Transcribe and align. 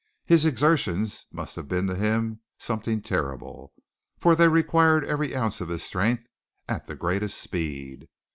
His 0.25 0.45
exertions 0.45 1.27
must 1.31 1.55
have 1.55 1.67
been 1.67 1.85
to 1.85 1.93
him 1.93 2.39
something 2.57 3.03
terrible, 3.03 3.71
for 4.17 4.35
they 4.35 4.47
required 4.47 5.05
every 5.05 5.35
ounce 5.35 5.61
of 5.61 5.69
his 5.69 5.83
strength 5.83 6.25
at 6.67 6.87
the 6.87 6.95
greatest 6.95 7.37
speed. 7.37 8.09